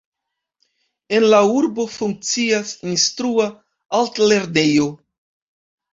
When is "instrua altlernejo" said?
2.95-4.93